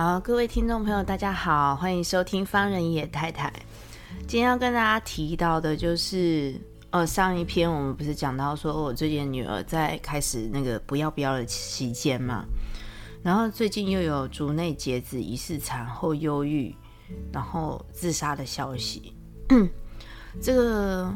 [0.00, 3.52] 好，各位听众朋友，大家好，欢迎收听方人野太太。
[4.28, 6.54] 今天要跟大家提到的就是，
[6.90, 12.44] 呃，上一篇我们不是讲到说我最近女儿在开始那个不要不要的期间嘛，
[13.24, 16.72] 然后最近又有竹内截肢、疑似产后忧郁，
[17.32, 19.12] 然后自杀的消息。
[20.40, 21.12] 这个，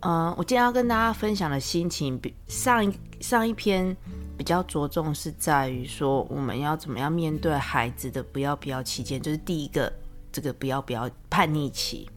[0.00, 3.96] 呃，我今天要跟大家分享的心情，比上一上一篇
[4.38, 9.92] 比较着重是在于说我们要怎么样面对孩子的不要不要期间，就是第一个。
[10.30, 12.08] 这个不要不要叛逆期，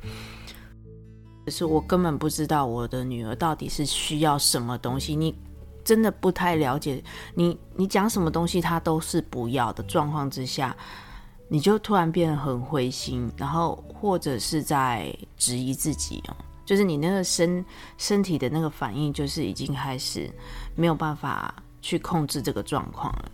[1.45, 5.15] 可是我根本不知道我的女儿到底是需要什么东西。
[5.15, 5.33] 你
[5.83, 7.01] 真的不太了解，
[7.33, 10.75] 你你讲什么东西她都是不要的状况之下，
[11.47, 17.65] 你就突然变得很灰心，然后或者是在质疑自己哦，就是你那个身
[17.97, 20.29] 身体的那个反应，就是已经开始
[20.75, 23.31] 没有办法去控制这个状况了。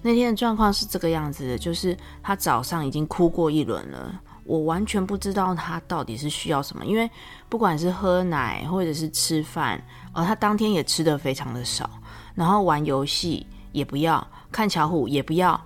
[0.00, 7.10] 那天的状况是这个样子的，就是他早上已经哭过一轮了，我完全不知道他到底是需要什么，因为
[7.48, 9.82] 不管是喝奶或者是吃饭，
[10.14, 11.90] 哦，他当天也吃得非常的少，
[12.36, 15.60] 然后玩游戏也不要，看巧虎也不要，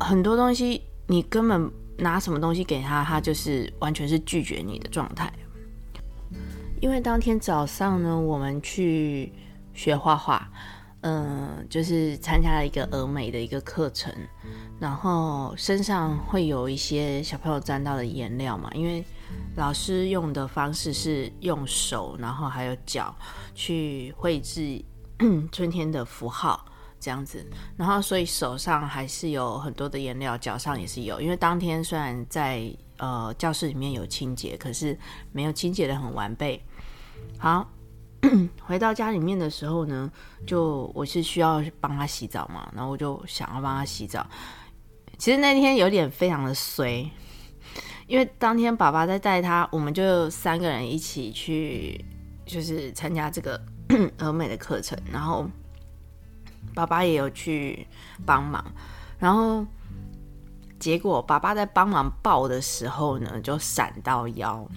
[0.00, 5.32] 很多东西你根本拿什么东西给他，他就是完全是拒绝你的状态。
[6.80, 9.32] 因为当天早上呢，我们去
[9.74, 10.50] 学画画。
[11.02, 14.12] 嗯，就是参加了一个俄美的一个课程，
[14.80, 19.04] 然后身上会有一些小朋友沾到的颜料嘛，因为
[19.54, 23.14] 老师用的方式是用手，然后还有脚
[23.54, 24.84] 去绘制
[25.52, 26.64] 春天的符号
[26.98, 34.98] 这样子，然后所以手上还是有很多的颜料，脚上也是有，因为当天虽然在呃教室里面有清洁，可是
[35.30, 36.60] 没有清洁得很完备。
[37.38, 37.70] 好。
[38.62, 40.10] 回到家里面的时候呢，
[40.46, 44.26] 就我是需要帮他洗澡嘛，然后我就想要帮他洗澡。
[45.16, 47.08] 其实那天有点非常的衰，
[48.06, 52.04] 因为当天爸爸在带他，我们就三个人一起去，
[52.44, 53.60] 就是参加这个
[54.18, 55.48] 儿美的课程，然后
[56.74, 57.86] 爸爸也有去
[58.26, 58.64] 帮忙，
[59.18, 59.64] 然后
[60.78, 64.68] 结果爸爸在帮忙抱的时候呢，就闪到腰。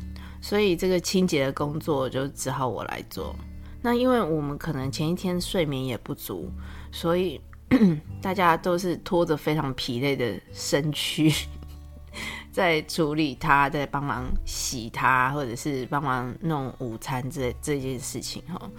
[0.42, 3.36] 所以这个清洁的工作就只好我来做。
[3.84, 6.52] 那因为我们可能前一天睡眠也不足，
[6.92, 7.40] 所以
[8.22, 11.34] 大家都是拖着非常疲累的身躯，
[12.52, 18.70] 在处理他，在帮忙洗他，或者是帮忙弄午餐这这件事情哈。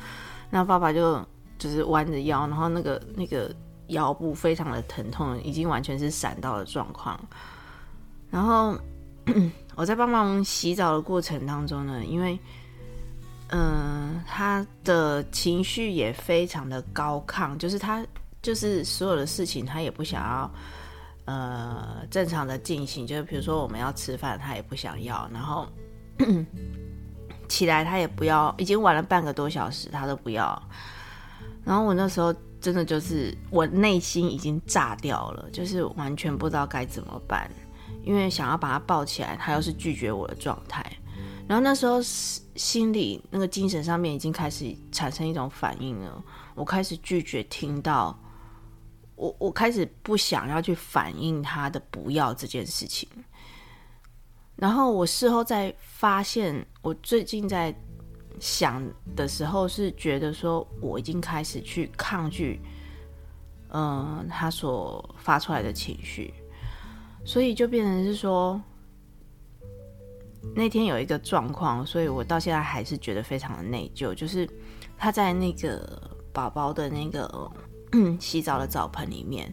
[0.51, 1.25] 那爸爸就
[1.59, 3.53] 就是弯着腰，然后那个那个
[3.89, 7.19] 腰部非常的疼痛，已经完全是闪到的状况，
[8.31, 8.79] 然后。
[9.77, 12.39] 我在帮忙洗澡的过程当中呢，因为，
[13.49, 18.05] 嗯、他的情绪也非常的高亢，就是他
[18.43, 20.51] 就是所有的事情他也不想要，
[21.27, 25.67] 呃，正常的进行，就是比如说我们要吃饭，他也不想要，然后
[27.49, 30.61] 起来他也不要，已经晚了半个多小时，他都不要，
[31.65, 37.51] 然后我那时候真的就是我内心已经炸掉了，就是完全不知道该怎么办。
[38.05, 40.85] 因为想要把他抱起来，他又是拒绝我的状态，
[41.49, 46.23] 然后那时候心里那个精神上面已经开始产生一种反应了，
[46.55, 48.19] 我开始拒绝听到，
[49.15, 53.09] 我我开始不想要去反应他的不要这件事情，
[54.57, 57.75] 然后我事后再发现，我最近在
[58.41, 58.83] 想
[59.15, 62.61] 的时候是觉得说我已经开始去抗拒，
[63.69, 66.35] 嗯、他所发出来的情绪。
[67.25, 68.61] 所以就变成是说，
[70.55, 74.13] 那天有一个状况，所以我到现在还是觉得非常的内疚。
[74.13, 74.49] 就是
[74.99, 77.51] 他在那个宝宝的那个
[78.19, 79.53] 洗澡的澡盆里面，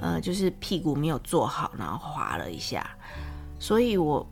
[0.00, 2.88] 呃，就是屁股没有坐好，然后滑了一下。
[3.58, 4.30] 所以我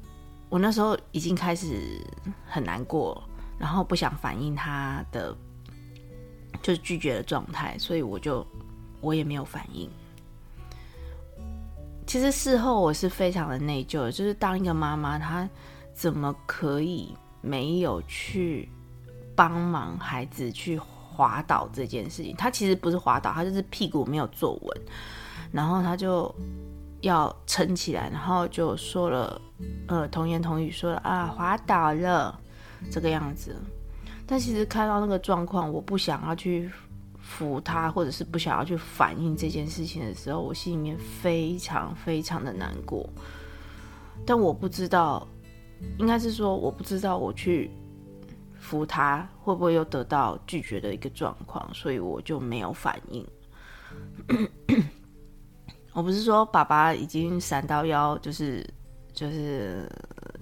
[0.48, 2.04] 我那时候已经开始
[2.46, 3.22] 很难过，
[3.58, 5.34] 然后不想反映他的
[6.60, 8.46] 就是拒绝的状态，所以我就
[9.00, 9.88] 我也没有反应。
[12.10, 15.48] 其实事后我是非常的内疚的，就是当一个妈妈，她
[15.94, 18.68] 怎么可以没有去
[19.36, 22.34] 帮忙孩子去滑倒这件事情？
[22.34, 24.80] 她其实不是滑倒，她就是屁股没有坐稳，
[25.52, 26.34] 然后她就
[27.00, 29.40] 要撑起来，然后就说了，
[29.86, 32.36] 呃，童言童语说了啊，滑倒了
[32.90, 33.54] 这个样子。
[34.26, 36.68] 但其实看到那个状况，我不想要去
[37.30, 43.08] 扶他，或者是不想要去反应这件事情的时候，我心里面非常非常的难过。
[44.26, 45.26] 但我不知道，
[45.98, 47.70] 应该是说我不知道我去
[48.58, 53.24] 扶他会不会又得到拒绝的一个状况，所以我就没有反应。
[55.94, 58.68] 我不是说爸爸已经闪到腰，就是
[59.12, 59.88] 就是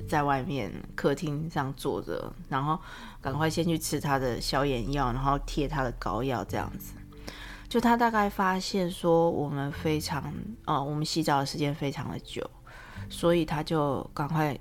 [0.06, 2.79] 在外面客厅上坐着，然后
[3.21, 6.95] 赶快先去吃他的消炎药，然后贴他的膏药，这样子。
[7.69, 10.33] 就他大概发现说我们非常，
[10.65, 12.49] 呃，我们洗澡的时间非常的久，
[13.11, 14.59] 所以他就赶快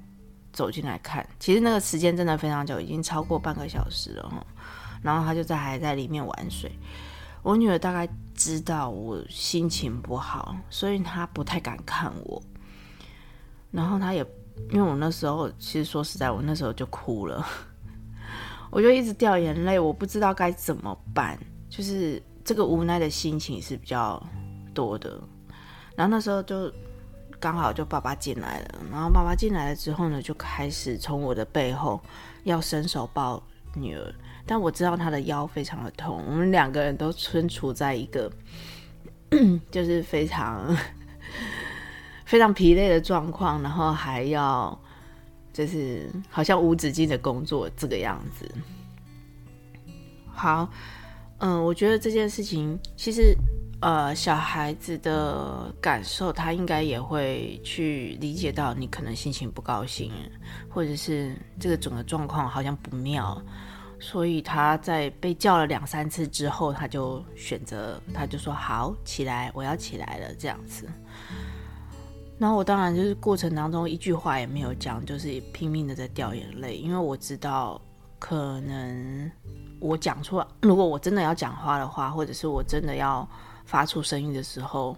[0.51, 1.27] 走进来看。
[1.39, 4.45] 其实那个时间真的非常久，已经超过半个小时了哈。
[5.01, 6.71] 然后他就在还在里面玩水。
[7.43, 12.43] 我女儿大概知道我心情不好，所以她不太敢看我。
[13.71, 14.25] 然后她也，
[14.71, 17.45] 因为我那时候其实说实在，我那时候就哭了，
[18.71, 21.37] 我就一直掉眼泪，我不知道该怎么办，
[21.69, 24.21] 就是这个无奈的心情是比较
[24.73, 25.19] 多的。
[25.95, 26.71] 然后那时候就
[27.39, 32.01] 刚好就爸爸进来了，然后爸爸进来了之后呢，就开始从我的背后
[32.43, 33.41] 要伸手抱
[33.73, 34.13] 女儿。
[34.45, 38.31] 但我知道他的腰非常的痛，我们两个人都身处在一个
[39.69, 40.73] 就是非常
[42.27, 44.77] 非常疲累的状况，然后还要
[45.53, 48.45] 就是好像无止境的工作这个样子。
[50.29, 50.69] 好，
[51.37, 53.33] 嗯，我觉得这件事情其实
[53.79, 60.11] 呃，小孩子的感受，他应该也会去理解到你可能心情不高兴，
[60.69, 63.41] 或者是这个整个状况好像不妙。
[63.99, 70.85] 所以他在被叫了两三次之后，他就选择，他就说好起来，我要起来了这样子。
[72.39, 77.81] 然后我当然就是过程当中一句话也没有讲，就是拼命的在掉眼泪，因为我知道
[78.19, 79.31] 可能
[79.79, 83.27] 我讲出来，如果我真的要讲话的话，或者是我真的要
[83.65, 84.95] 发出声音的时候。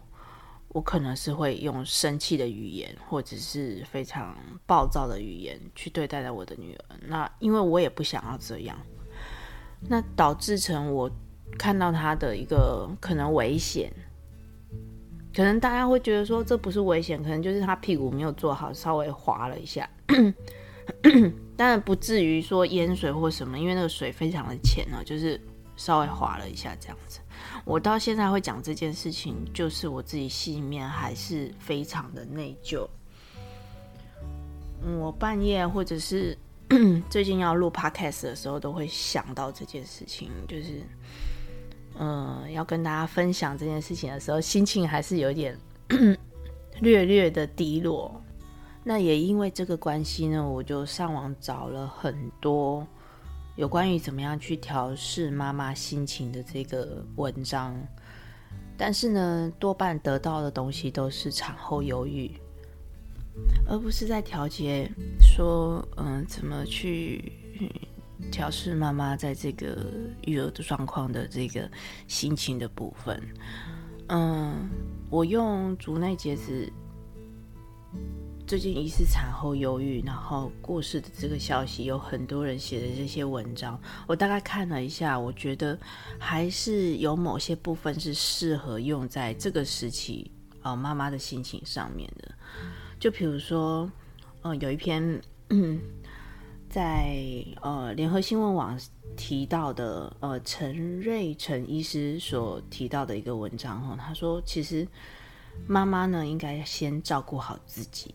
[0.71, 4.37] 我可能是会用生气的语言，或者是非常
[4.67, 6.95] 暴躁的语言去对待我的女儿。
[7.07, 8.77] 那因为我也不想要这样，
[9.81, 11.09] 那导致成我
[11.57, 13.91] 看到她的一个可能危险，
[15.39, 19.89] 可能大家会觉得说这不是危险，可能就是他屁股没有坐好，稍微滑了一下，
[21.55, 25.39] 但不至于说淹水或什么，因为那个水非常的浅呢，就是
[25.77, 27.21] 稍微滑了一下这样子。
[27.63, 32.85] 我到现在会讲这件事情，就是我自己心里面还是非常的内疚。
[34.99, 36.37] 我半夜或者是
[37.09, 40.81] 最近要录 podcast 的时候，都会想到这件事情，就是
[41.99, 45.57] 嗯、要跟大家分享这件事情的时候，心情还是有点
[46.81, 48.21] 略略的低落。
[48.83, 52.87] 那也因为这个关系呢，我就上网找了很多。
[53.57, 57.75] 有关于怎么样去调试妈妈心情的这个文章，
[58.77, 62.31] 但是呢，多半得到的东西都是产后忧郁，
[63.67, 67.33] 而不是在调节说，嗯，怎么去
[68.31, 69.85] 调试妈妈在这个
[70.21, 71.69] 育儿的状况的这个
[72.07, 73.21] 心情的部分。
[74.07, 74.69] 嗯，
[75.09, 76.71] 我用竹内结子。
[78.45, 85.77] 最近疑似产后忧郁，然后过世的这个消息，有很多人写的这些文章，我大概看了一下，我觉得
[86.17, 90.31] 还是有某些部分是适合用在这个时期
[90.63, 92.33] 啊、妈妈的心情上面的。
[92.99, 93.87] 就比如说，
[94.41, 95.21] 呃，有一篇
[96.69, 98.79] 在呃联合新闻网
[99.17, 104.87] 提到的，呃陈瑞成医师所提到的一个文章哈，他说其实
[105.67, 108.13] 妈妈呢应该先照顾好自己。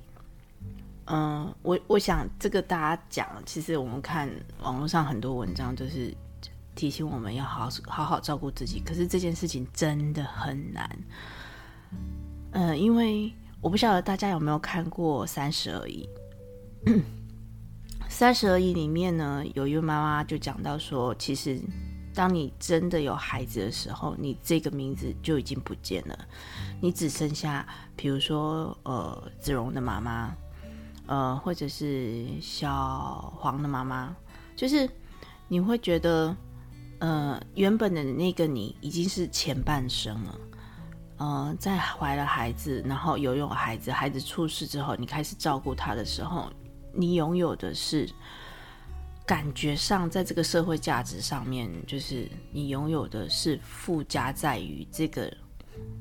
[1.07, 4.31] 嗯，我我想这个大家讲，其实我们看
[4.63, 6.15] 网络上很多文章，就是
[6.75, 8.81] 提醒我们要好好好好照顾自己。
[8.81, 10.99] 可是这件事情真的很难。
[12.53, 13.31] 嗯，因为
[13.61, 16.09] 我不晓得大家有没有看过《三十而已》。
[18.15, 21.61] 《三十而已》里面呢，有一位妈妈就讲到说，其实
[22.15, 26.17] 当你真的有孩子的时候，你这个名字就已经不见了，
[26.81, 27.67] 你只剩下，
[27.97, 30.33] 比如说呃，子荣的妈妈。
[31.07, 34.15] 呃，或者是小黄的妈妈，
[34.55, 34.89] 就是
[35.49, 36.35] 你会觉得，
[37.01, 40.41] 呃，原本的那个你已经是前半生了，
[41.19, 46.49] 呃，在怀了孩子，然后有有孩子，孩子出世之后，你开始照顾他的时候，
[46.95, 48.09] 你拥有的是
[49.27, 55.33] 感觉上，在这个社会价值上面，就是你拥有的是附加在于这个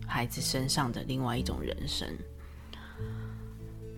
[0.05, 2.07] 孩子身上的另外一种人生。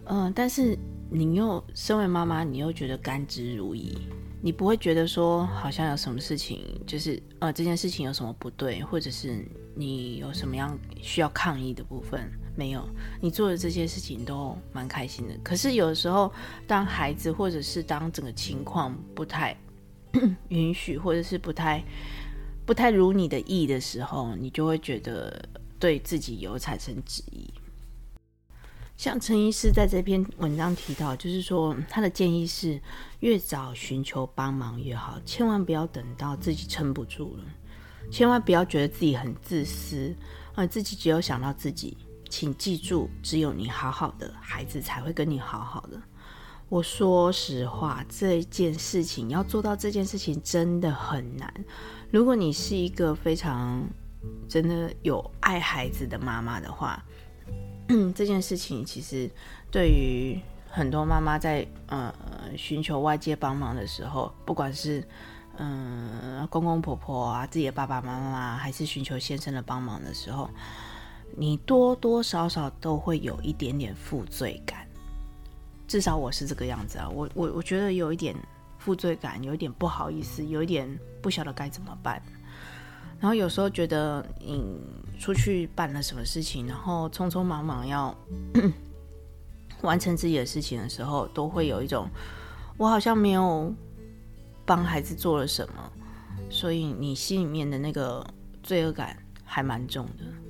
[0.05, 0.77] 嗯、但是
[1.09, 3.97] 你又身为妈妈，你又觉得甘之如饴，
[4.41, 9.43] 你不会觉得说好像有什么事情，就是呃这件事情有什么不对，或者是
[9.75, 12.31] 你有什么样需要抗议的部分？
[12.55, 12.88] 没有，
[13.19, 15.35] 你做的这些事情都蛮开心的。
[15.43, 16.31] 可是有的时候，
[16.65, 19.55] 当孩子或者是当整个情况不太
[20.47, 21.83] 允许，或者是不太
[22.65, 27.53] 不太如你的意的时候，你就会觉得对自己有产生质疑。
[28.95, 32.79] 像陈医师在这篇文章提到，就是说他的建议是
[33.19, 37.43] 越早寻求帮忙越好，千万不要等到自己撑不住了，
[38.09, 40.15] 千万不要觉得自己很自私，
[40.53, 41.97] 啊，自己只有想到自己。
[42.38, 45.98] 请记住，只有你好好的，孩子才会跟你好好的。
[46.68, 51.54] 我说实话，这件事情要做到这件事情真的很难。
[52.12, 53.82] 如果你是一个非常
[54.50, 57.01] 真的有爱孩子的妈妈的话，
[58.13, 59.32] 这件事情其实
[59.72, 60.38] 对于
[60.68, 62.13] 很多妈妈在呃
[62.58, 65.01] 寻求外界帮忙的时候，不管是
[65.58, 70.50] 嗯、公公婆婆啊、自己的爸爸妈妈，还是寻求先生的帮忙的时候，
[71.36, 74.88] 你多多少少都会有一点点负罪感，
[75.88, 77.10] 至少我是这个样子啊。
[77.10, 78.36] 我我我觉得有一点
[78.80, 80.88] 负罪感，有一点不好意思，有一点
[81.22, 82.22] 不晓得该怎么办。
[83.20, 84.80] 然后有时候觉得你
[85.20, 88.15] 出去办了什么事情，然后匆匆忙忙要
[89.82, 92.08] 完成自己的事情的时候，都会有一种
[92.77, 93.74] 我好像没有
[94.65, 95.92] 帮孩子做了什么，
[96.50, 98.25] 所以你心里面的那个
[98.63, 100.44] 罪恶感还蛮重的。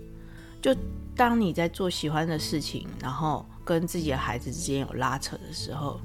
[0.65, 0.75] 就
[1.15, 6.01] 当你在做喜欢的事情，然后跟自己的孩子之间有拉扯的时候，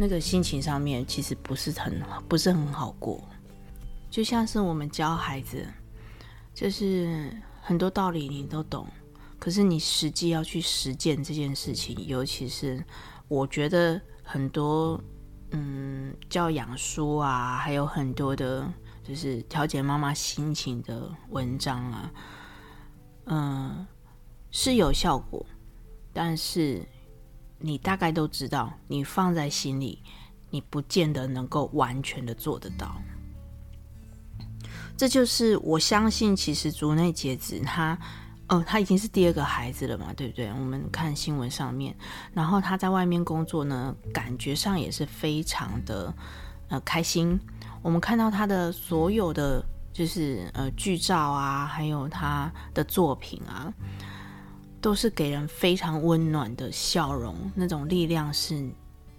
[0.00, 3.22] 那个心情上面其实不是很不是很好过。
[4.08, 5.66] 就像是我们教孩子，
[6.54, 8.86] 就是很多道理你都懂，
[9.38, 12.82] 可是你实际要去实践这件事情，尤其是
[13.28, 14.98] 我觉得很多
[15.50, 18.66] 嗯教养书啊，还有很多的，
[19.04, 22.10] 就是调节妈妈心情的文章啊。
[23.30, 23.86] 嗯，
[24.50, 25.44] 是有效果，
[26.12, 26.82] 但是
[27.58, 30.02] 你大概都知道，你放在心里，
[30.48, 33.00] 你不见得能够完全的做得到。
[34.96, 37.98] 这就是我相信，其实竹内结子她，
[38.48, 40.48] 哦，她已经是第二个孩子了嘛，对不对？
[40.48, 41.94] 我们看新闻上面，
[42.32, 46.14] 然后她在外面工作呢，感觉上也是非常的
[46.68, 47.38] 呃开心。
[47.82, 49.62] 我们看到她的所有的。
[49.98, 53.74] 就是呃剧照啊，还有他的作品啊，
[54.80, 58.70] 都是给人非常温暖的笑容，那种力量是，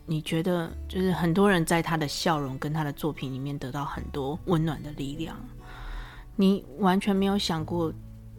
[0.06, 5.36] 你觉得就是很多人在他的笑容跟他的作品里面得到很多温暖的力量。
[6.38, 7.94] 你完全没有想过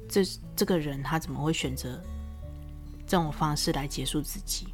[0.08, 0.22] 这，
[0.56, 2.02] 这个人他怎么会选择
[3.06, 4.68] 这种方式来结束自己？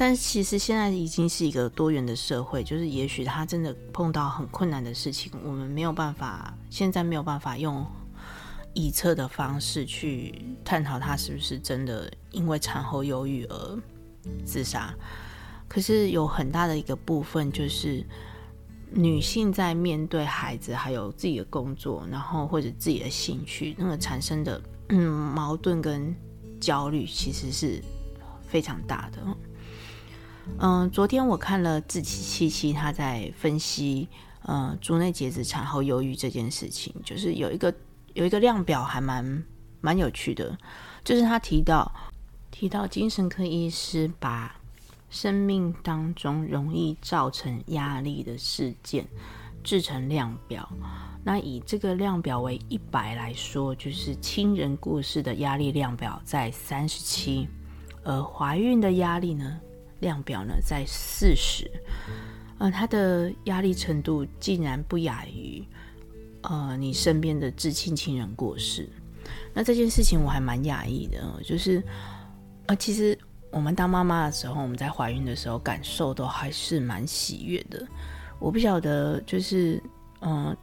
[0.00, 7.84] 但其实现在已经是一个多元的社会，就是也许他真的碰到很困难的事情，我们没有办法，现在没有办法用
[8.74, 13.78] 臆测的方式去探讨他是不是真的因为产后忧郁而
[14.42, 14.90] 自杀。
[15.68, 18.02] 可是有很大的一个部分，就是
[18.90, 26.16] 女性在面对孩子，还有自己的工作，然后或者自己的兴趣，那个产生的嗯矛盾跟
[26.58, 27.82] 焦虑，其实是
[28.48, 29.36] 非常大的。
[30.58, 34.08] 嗯，昨天我看了志祺七七，他在分析，
[34.42, 37.72] 呃，竹内结子产后忧郁这件事情，就是有一个
[38.14, 39.44] 有一个量表还蛮
[39.80, 40.58] 蛮有趣的，
[41.04, 41.90] 就是他提到
[42.50, 44.54] 提到精神科医师把
[45.08, 49.06] 生命当中容易造成压力的事件
[49.62, 50.68] 制成量表，
[51.24, 57.48] 那以这个量表为一百来说，就是亲人过世的压力量表在三十七，
[58.02, 59.60] 而怀孕的压力呢？
[60.00, 61.70] 量表呢在四十，
[62.58, 65.64] 呃，他的压力程度竟然不亚于，
[66.42, 68.88] 呃，你身边的至亲亲人过世。
[69.54, 71.82] 那这件事情我还蛮讶异的，就是，
[72.66, 73.16] 呃，其实
[73.50, 77.86] 我们当妈妈的时候，我们在怀孕的时候感受都还是蛮喜悦的。
[78.38, 79.82] 我不晓得，就是，
[80.20, 80.56] 嗯、呃，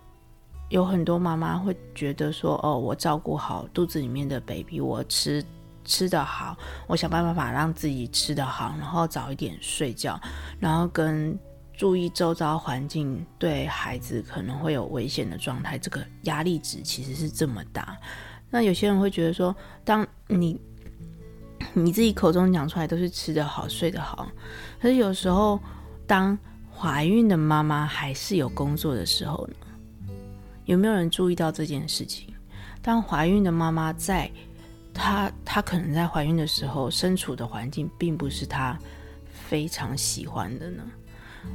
[0.70, 5.44] 有很多妈妈会觉得说，哦，我照顾好肚子里面的 baby，我吃。
[5.88, 10.20] 吃得好，我想办法让自己吃得好，然后早一点睡觉，
[10.60, 11.36] 然后跟
[11.74, 17.98] 注意周遭环境对孩子可能会有危险的状态，这个压力值其实是这么大。
[18.50, 20.60] 那有些人会觉得说，当你
[21.74, 24.30] 你自己口中讲出来都是吃得好、睡得好，
[24.82, 25.60] 可是有时候
[26.06, 26.38] 当
[26.76, 30.14] 怀孕的妈妈还是有工作的时候呢？
[30.66, 32.34] 有没有人注意到这件事情？
[32.82, 34.32] 当怀孕的妈妈在
[34.98, 38.78] 她她可能在怀孕的时候身处的环境并不是她
[39.30, 40.84] 非常喜欢的呢？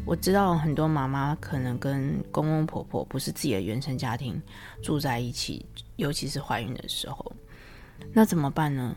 [0.07, 4.41] 我知道很多妈妈可能跟公公婆婆不是自己的原生家庭
[4.83, 7.33] 住在一起，尤其是怀孕的时候，
[8.13, 8.97] 那怎么办呢？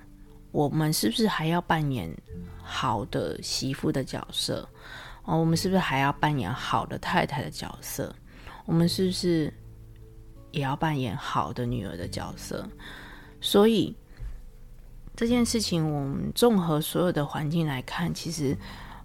[0.51, 2.09] 我们是不是还要扮演
[2.61, 4.69] 好的媳妇的角色？
[5.23, 8.15] 哦，我们是不是还要扮演好的太太的角色？
[8.65, 9.53] 我们是不是
[10.51, 12.65] 也要扮演好的女儿的角色？
[13.41, 13.93] 所以
[15.15, 18.57] 这件事情，我们综合所有的环境来看，其实。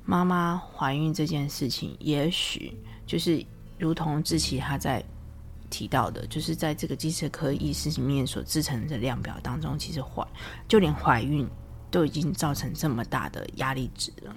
[0.03, 2.77] 妈妈怀孕这件事情，也许
[3.07, 3.45] 就是
[3.79, 5.05] 如同志奇他在
[5.69, 10.27] 提到的，就是在这个精神科医师里面所制成的量表当中，其实怀
[10.67, 11.47] 就连怀孕
[11.93, 14.35] 都已经造成这么大的压力值了。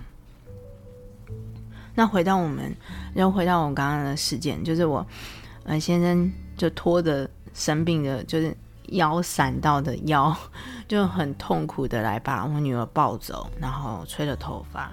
[1.95, 2.75] 那回到我们，
[3.15, 5.03] 然后回到我们刚刚的事件，就是我
[5.63, 8.55] 呃先生就拖着生病的，就是
[8.93, 10.35] 腰闪到的腰，
[10.87, 14.91] 就很痛苦的来把我女儿抱走，然后吹了头发。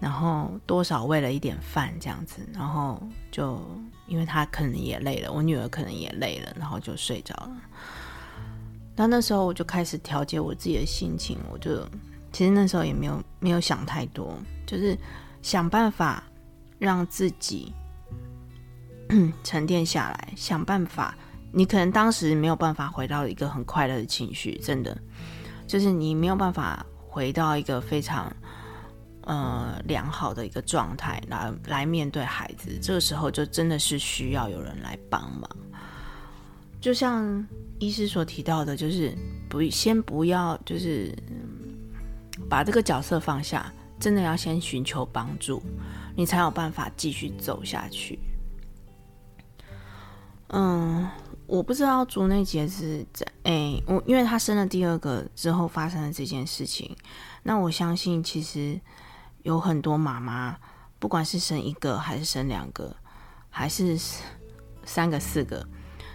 [0.00, 3.60] 然后多少喂了一点饭这样子，然后就
[4.06, 7.50] 因为他可能也累了，我女儿可能也累了，然后就睡着了。
[8.94, 11.84] 那那时候我就开始调节我自己的心情，我就
[12.32, 14.32] 其实那时候也没有没有想太多，
[14.64, 14.96] 就是
[15.42, 16.22] 想办法
[16.78, 17.74] 让自己
[19.42, 21.16] 沉淀下来，想办法。
[21.52, 24.96] 你可能当时没有办法回到一个很快乐的情绪，真的，
[25.66, 28.34] 就是你没有办法回到一个非常。
[29.22, 35.46] 呃，良好的一个状态来来面对孩子，这个时候就真的是需要有人来帮忙。
[36.80, 37.46] 就像
[37.78, 39.14] 医师所提到的，就是
[39.46, 41.14] 不先不要，就是
[42.48, 45.62] 把这个角色放下，真的要先寻求帮助，
[46.16, 48.18] 你才有办法继续走下去。
[50.46, 51.06] 嗯，
[51.48, 56.96] 我不知道竹内结是在哎，我因为他生了第二个之后发生了这件事情，
[57.42, 58.80] 那我相信其实。
[59.44, 60.58] 有很多妈妈，
[60.98, 62.94] 不管是生一个还是生两个，
[63.48, 63.96] 还是
[64.84, 65.66] 三个、四个，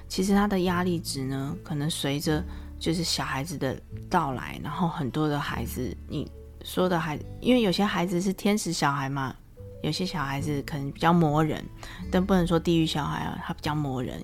[0.08, 2.44] 其实她的压力值呢，可能随着
[2.78, 6.30] 就是小孩子的到来，然后很多的孩子，你
[6.64, 9.34] 说的孩，因为有些孩子是天使小孩嘛，
[9.84, 11.64] 有些小孩子可能比较磨人，
[12.10, 14.24] 但不能说地狱小孩啊，他比较磨人，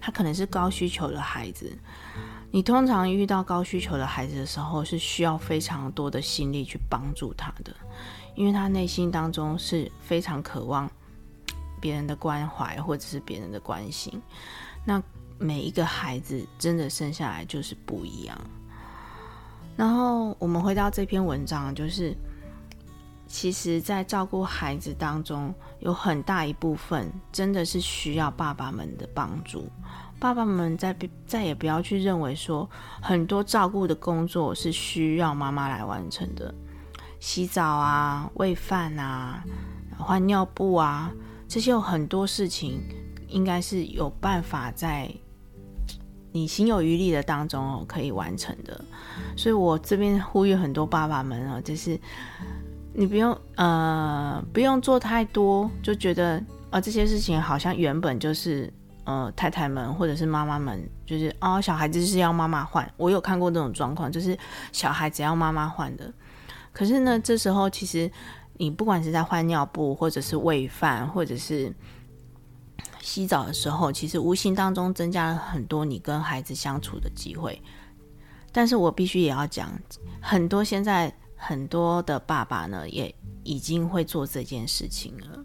[0.00, 1.76] 他可能是高需求的孩子。
[2.52, 7.74] 你通常遇到高需求的孩子的时候，是需要非常多的心力去帮助他的。
[8.36, 10.88] 因为他内心当中是非常渴望
[11.80, 14.22] 别人的关怀或者是别人的关心，
[14.84, 15.02] 那
[15.38, 18.40] 每一个孩子真的生下来就是不一样。
[19.76, 22.16] 然后我们回到这篇文章，就是
[23.32, 29.70] 其实，在照顾孩子当中，有很大一部分真的是需要爸爸们的帮助。
[30.18, 30.94] 爸爸们再
[31.28, 32.68] 再也不要去认为说，
[33.00, 36.52] 很多照顾的工作是需要妈妈来完成的。
[37.20, 39.44] 洗澡啊，喂饭啊，
[39.96, 41.12] 换尿布啊，
[41.46, 42.82] 这些有很多事情，
[43.28, 45.08] 应该是有办法在
[46.32, 48.84] 你心有余力的当中哦，可以完成的。
[49.36, 51.98] 所以我这边呼吁很多爸爸们啊，就是
[52.92, 58.72] 你不用呃不用做太多，就觉得呃这些事情好像原本就是
[59.04, 62.90] 呃太太们或者是妈妈们，就是哦小孩子是要妈妈换。
[62.96, 64.36] 我有看过这种状况，就是
[64.72, 66.12] 小孩子要妈妈换的。
[66.72, 68.10] 可是呢，这时候其实
[68.54, 71.72] 你不管是在换尿布，或者是喂饭，或者是
[73.00, 77.60] 洗澡的时候，其实无形当中增加了很多你跟孩子相处的机会。
[78.52, 79.70] 但是我必须也要讲，
[80.20, 85.44] 很多现在很多的爸爸呢，也已经会做这件事情了。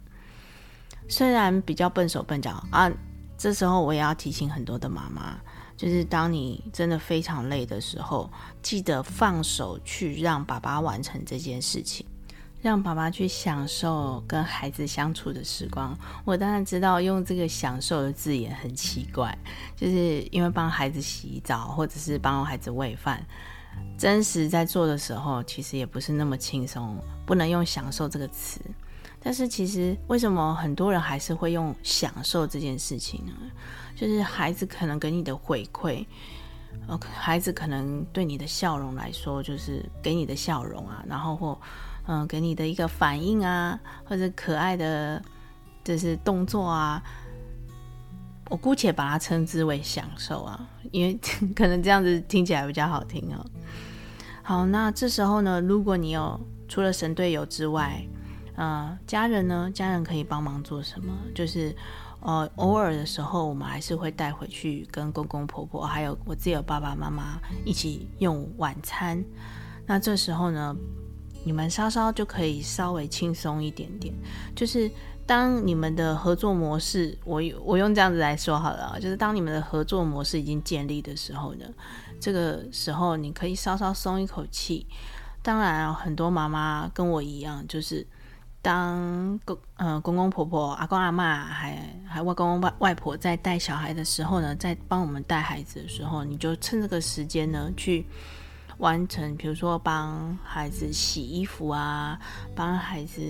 [1.08, 2.92] 虽然比较笨手笨脚啊，
[3.38, 5.40] 这时候我也要提醒很多的妈妈。
[5.78, 8.32] 就是当你真的非常累的时候，
[8.62, 12.06] 记得放手去让爸爸完成这件事情，
[12.62, 15.94] 让爸爸去享受跟孩子相处的时光。
[16.24, 19.38] 我当然知道用这个“享受”的字眼很奇怪，
[19.76, 23.22] 就是因为帮孩子洗澡或者是帮孩子喂饭，
[23.98, 28.60] 真实在做的时候，其实也不是那么轻松，不能用“享受”这个词。
[29.22, 33.34] 但是其实为什么很多人还是会用“享受”这件事情呢？
[33.96, 36.06] 就是孩子可能给你的回馈，
[36.88, 41.60] 呃，孩子可能对你的笑容来说，就是给你的笑容啊，然后或
[42.08, 45.20] 嗯、给你的一个反应啊，或者可爱的
[45.84, 47.02] 就是动作啊，
[48.50, 51.20] 我姑且把它称之为享受啊，因为
[51.56, 53.46] 可能这样子听起来比较好听哦。
[54.44, 58.06] 好，那这时候呢，如果你有除了神队友之外，
[58.56, 61.14] 呃，家人呢，家人可以帮忙做什么？
[61.34, 61.76] 就是。
[62.22, 69.24] 呃，偶尔的时候，我们还是会带回去跟公公婆婆，还有我自己的爸爸妈妈一起用晚餐。
[69.86, 70.76] 那这时候呢，
[71.46, 74.12] 你们稍稍就可以稍微轻松一点点。
[74.56, 74.90] 就是
[75.26, 81.66] 当你们的合作模式，我我用这样子来说好了，就是当你们的合作模式已经建立的时候呢，
[82.20, 84.86] 这个时候你可以稍稍松一口气。
[85.42, 88.06] 当然，很多妈妈跟我一样，就是。
[88.62, 98.04] 当公呃公公婆婆、阿公阿嬷还还外公外外婆在带小孩的时候呢，在帮我们带孩子的时候，你就趁这个时间呢去
[98.78, 102.20] 完成，比如说帮孩子洗衣服啊，
[102.56, 103.22] 帮孩子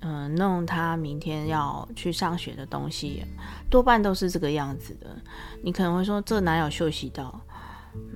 [0.00, 3.24] 嗯、弄他明天要去上学的东西，
[3.70, 5.16] 多半都是这个样子的。
[5.62, 7.40] 你可能会说，这哪有休息到？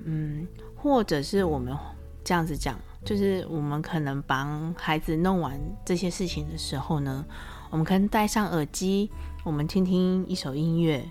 [0.04, 1.76] 嗯，或者是我们
[2.22, 2.78] 这样子讲。
[3.04, 7.22] 就是我们可能帮孩子弄完这些事情的时候呢，
[7.68, 9.10] 我们可能戴上耳机，
[9.42, 11.06] 我们听听一首音乐，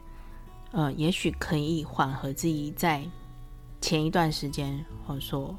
[0.72, 3.04] 呃，也许可以缓和自己在
[3.84, 5.54] 前一段时间或者说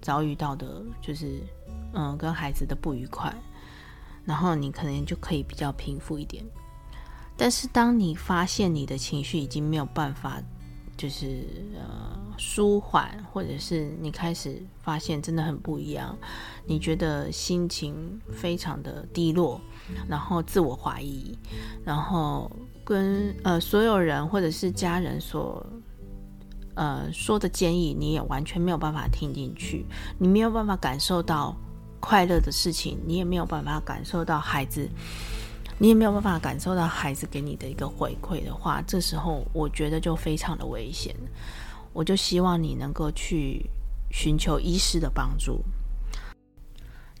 [0.00, 1.42] 遭遇到的，就是
[1.92, 3.30] 嗯跟孩子的不愉快，
[4.24, 6.42] 然后你可能就可以比较平复一点。
[7.36, 10.42] 但是当你发现你的情绪已经没有办法。
[10.98, 16.16] 就是呃舒缓，或者是你开始发现真的很不一样，
[16.64, 19.60] 你觉得心情非常的低落，
[20.08, 21.36] 然后自我怀疑，
[21.84, 22.50] 然后
[22.82, 25.66] 跟呃所有人或者是家人所
[26.76, 29.84] 呃说的建议，你也完全没有办法听进去，
[30.16, 31.56] 你没有办法感受到
[31.98, 34.88] 快乐的事情，你也没有办法感受到孩子。
[35.78, 41.14] 你也没有办法感受到孩子给你的一个回馈的话，这时候我觉得就非常的危险。
[41.92, 43.68] 我就希望你能够去
[44.10, 45.62] 寻求医师的帮助。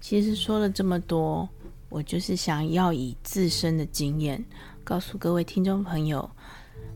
[0.00, 1.46] 其实说了这么多，
[1.90, 4.42] 我就是想要以自身的经验
[4.82, 6.26] 告诉各位听众朋友，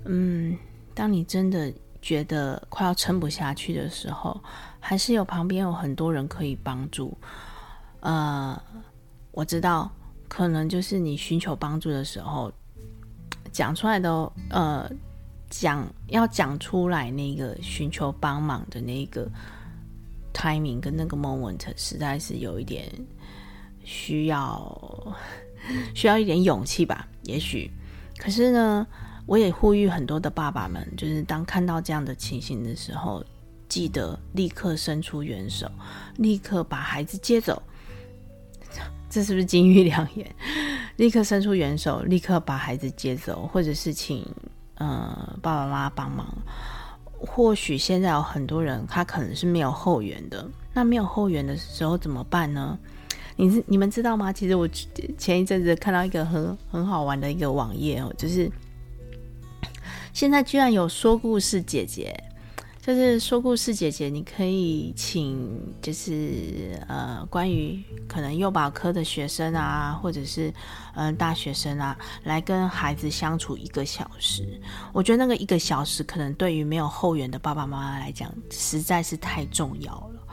[0.06, 0.56] 嗯，
[0.94, 1.70] 当你真的
[2.02, 4.40] 觉得快要撑不下去的时候，
[4.78, 7.16] 还是有旁边有很多人可以帮助。
[8.00, 8.60] 呃，
[9.32, 9.90] 我知道。
[10.28, 12.52] 可能就是你寻求帮助的时候，
[13.50, 14.88] 讲出来的呃，
[15.48, 19.28] 讲要讲出来那个寻求帮忙的那个
[20.32, 22.88] timing 跟那个 moment，实在是有一点
[23.82, 25.18] 需要
[25.96, 27.68] 需要一点勇气吧，也许。
[28.16, 28.86] 可是呢，
[29.30, 33.24] 我也呼吁很多的爸爸们，就是当看到这样的情形的时候，
[33.68, 35.70] 记得立刻伸出援手，
[36.16, 37.62] 立刻把孩子接走。
[39.08, 40.26] 这是不是金玉良言？
[40.96, 44.26] 立刻伸出援手，立刻把孩子接走，或者是请
[44.74, 46.26] 呃爸爸妈妈帮忙。
[47.20, 50.44] 或许现在有很多人，他可能是没有后援的。
[50.74, 52.76] 那没有后援的时候怎么办呢？
[53.36, 54.32] 你你们知道吗？
[54.32, 54.66] 其实我
[55.16, 58.50] 前一阵子看到一个很很好玩的一个网页哦，就是
[60.12, 62.24] 现在居然有说故事姐姐。
[62.82, 65.46] 就是说故事姐姐，你可以请，
[65.82, 70.52] 就是呃，关于可能幼保科的学生啊，或者是
[70.94, 74.58] 嗯、大学生啊，来跟孩子相处一个小时。
[74.94, 80.26] 我觉得那个一个小时，可能对于没有后援的爸爸妈妈来讲，实在是太重要了。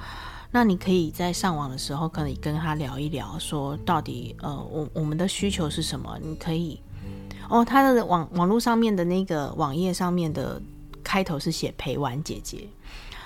[0.50, 6.18] 那你可以在上网的时候，可以跟他聊一聊，说到底，呃，我我们的需求是什么？
[6.24, 6.80] 你可以，
[7.50, 10.62] 哦，他的网网络上面的那个网页上面的。
[11.04, 12.68] 开头是写陪玩姐姐，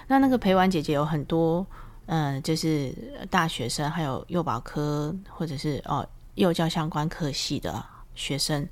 [0.06, 1.66] 那那个陪玩姐姐有很多，
[2.06, 2.94] 嗯、就是
[3.28, 8.70] 大学生，还有幼保科或者是哦幼教相关科系的学生，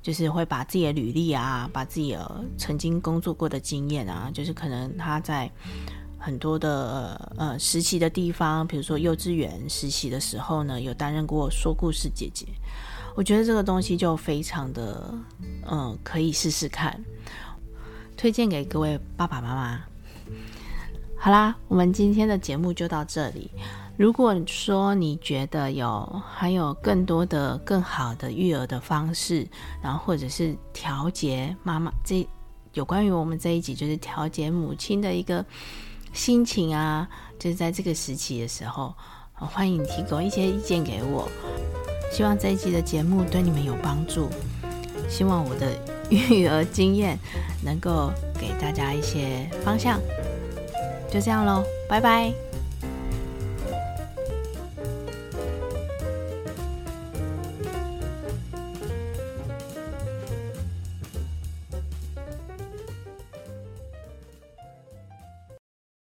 [0.00, 5.50] 就是会把自己的履历啊，把自己的曾经工作过的经验啊，就是可能他在
[6.18, 12.46] 很多的呃实习的地方，比如说幼稚园实习的时候呢，有担任过说故事姐姐，
[13.16, 15.12] 我觉得这个东西就非常的
[15.68, 17.02] 嗯、可以试试看。
[18.16, 19.82] 推荐给各位爸爸妈妈。
[21.18, 23.50] 好啦，我们今天的节目就到这里。
[23.96, 29.46] 如果说你觉得有还有更多的更好的育儿的方式，
[29.82, 32.26] 然后或者是调节妈妈这
[32.74, 35.44] 有关于我们这一集就是调节母亲的一个
[36.12, 38.94] 心情啊，就是在这个时期的时候，
[39.32, 41.26] 欢迎提供一些意见给我。
[42.10, 44.28] 希望这一期的节目对你们有帮助。
[45.08, 45.72] 希望我的
[46.08, 47.18] 育儿经验
[47.62, 50.00] 能够给大家一些方向。
[51.10, 52.45] 就这样喽，拜拜。